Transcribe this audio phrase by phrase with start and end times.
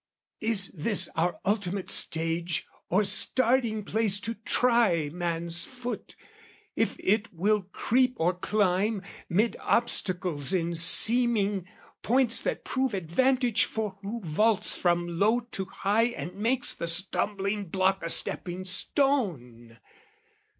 [0.39, 6.15] Is this our ultimate stage, or starting place To try man's foot,
[6.75, 11.67] if it will creep or climb, 'Mid obstacles in seeming,
[12.01, 17.65] points that prove Advantage for who vaults from low to high And makes the stumbling
[17.69, 19.77] block a stepping stone?